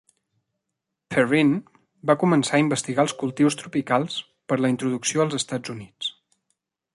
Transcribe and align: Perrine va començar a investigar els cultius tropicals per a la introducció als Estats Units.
Perrine 1.15 1.59
va 2.11 2.15
començar 2.23 2.55
a 2.59 2.61
investigar 2.63 3.05
els 3.09 3.15
cultius 3.19 3.59
tropicals 3.61 4.17
per 4.51 4.59
a 4.59 4.63
la 4.67 4.73
introducció 4.75 5.27
als 5.27 5.39
Estats 5.43 5.75
Units. 5.77 6.11